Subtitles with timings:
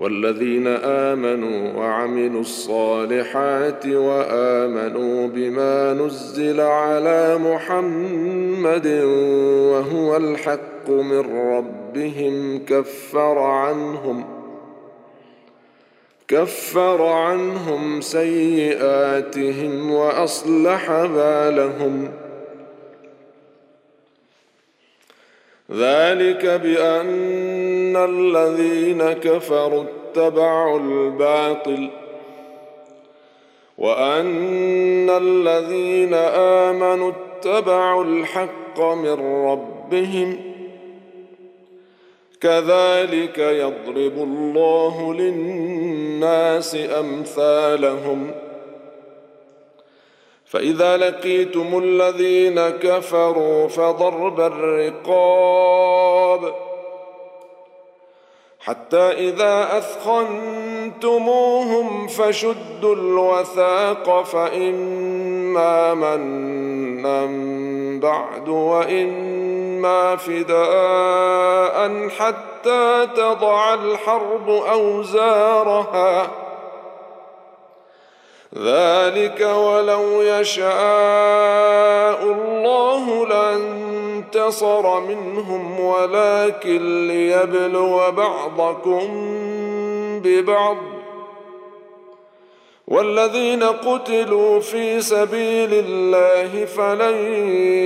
[0.00, 8.86] والذين امنوا وعملوا الصالحات وامنوا بما نزل على محمد
[9.70, 14.24] وهو الحق من ربهم كفر عنهم
[16.28, 22.10] كفر عنهم سيئاتهم واصلح بالهم
[25.72, 27.30] ذلك بان
[27.96, 31.90] ان الذين كفروا اتبعوا الباطل
[33.78, 40.40] وان الذين امنوا اتبعوا الحق من ربهم
[42.40, 48.30] كذلك يضرب الله للناس امثالهم
[50.44, 56.69] فاذا لقيتم الذين كفروا فضرب الرقاب
[58.64, 67.20] حتى إذا أثخنتموهم فشدوا الوثاق فإما منا
[68.00, 76.28] بعد وإما فداء حتى تضع الحرب أوزارها
[78.58, 81.89] ذلك ولو يشاء
[84.50, 89.10] انتصر منهم ولكن ليبلو بعضكم
[90.24, 90.76] ببعض
[92.88, 97.14] والذين قتلوا في سبيل الله فلن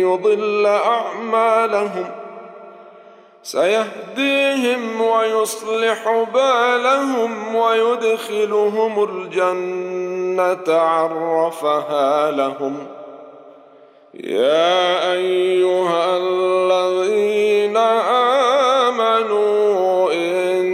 [0.00, 2.04] يضل اعمالهم
[3.42, 12.86] سيهديهم ويصلح بالهم ويدخلهم الجنه عرفها لهم
[14.24, 20.64] يا أيها الذين آمنوا إن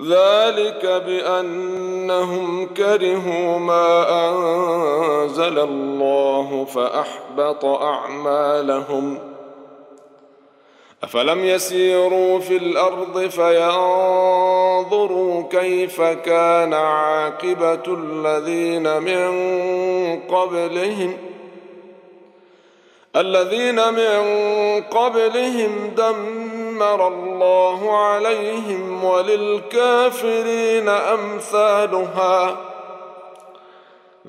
[0.00, 9.18] ذلك بانهم كرهوا ما انزل الله فاحبط اعمالهم
[11.04, 19.36] افلم يسيروا في الارض فينظروا انظروا كيف كان عاقبه الذين من
[20.20, 21.16] قبلهم
[23.16, 24.24] الذين من
[24.82, 32.69] قبلهم دمر الله عليهم وللكافرين امثالها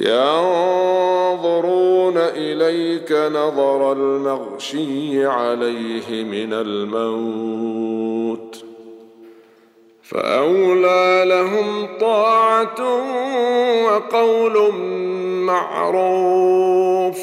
[0.00, 8.64] ينظرون اليك نظر المغشي عليه من الموت
[10.02, 12.80] فاولى لهم طاعه
[13.84, 14.72] وقول
[15.46, 17.18] معروف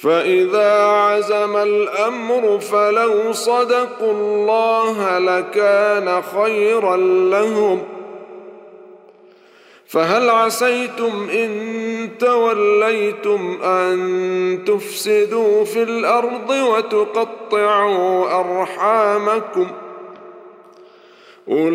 [0.00, 6.96] فاذا عزم الامر فلو صدقوا الله لكان خيرا
[7.30, 7.82] لهم
[9.90, 19.66] فهل عسيتم ان توليتم ان تفسدوا في الارض وتقطعوا ارحامكم
[21.48, 21.74] اولئك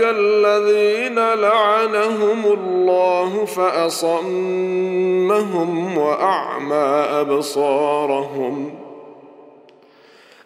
[0.00, 8.85] الذين لعنهم الله فاصمهم واعمى ابصارهم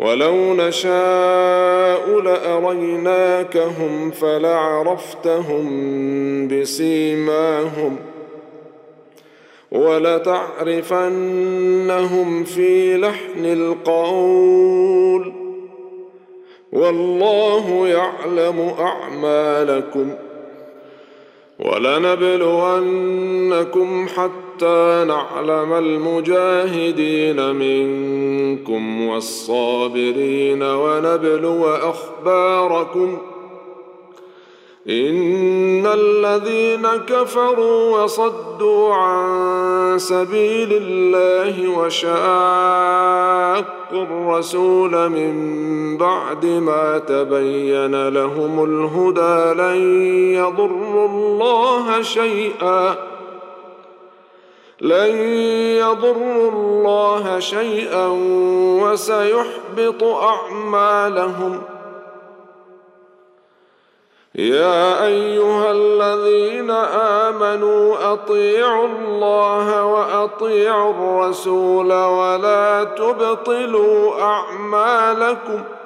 [0.00, 5.68] ولو نشاء لاريناكهم فلعرفتهم
[6.48, 7.96] بسيماهم
[9.72, 15.32] ولتعرفنهم في لحن القول
[16.72, 20.12] والله يعلم اعمالكم
[21.60, 28.25] ولنبلونكم حتى نعلم المجاهدين منكم
[28.70, 33.16] منكم والصابرين ونبلو اخباركم
[34.88, 43.56] ان الذين كفروا وصدوا عن سبيل الله وشاقوا
[44.02, 50.04] الرسول من بعد ما تبين لهم الهدى لن
[50.34, 52.94] يضروا الله شيئا
[54.80, 55.16] لن
[55.80, 58.06] يضروا الله شيئا
[58.82, 61.62] وسيحبط اعمالهم
[64.34, 66.70] يا ايها الذين
[67.30, 75.85] امنوا اطيعوا الله واطيعوا الرسول ولا تبطلوا اعمالكم ۖ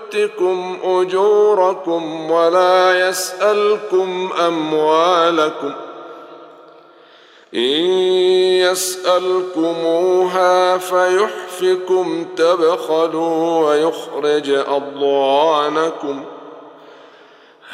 [0.15, 5.71] يؤتكم اجوركم ولا يسالكم اموالكم
[7.55, 7.69] ان
[8.61, 16.23] يسالكموها فيحفكم تبخلوا ويخرج اضوانكم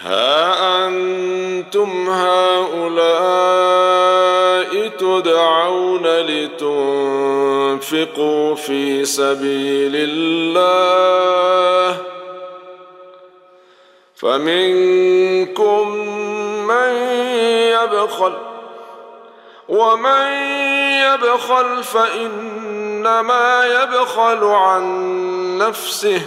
[0.04, 11.98] ها انتم هؤلاء تدعون لتنفقوا في سبيل الله
[14.28, 15.90] فمنكم
[16.68, 16.92] من
[17.74, 18.34] يبخل
[19.70, 20.28] ومن
[21.02, 24.84] يبخل فإنما يبخل عن
[25.58, 26.22] نفسه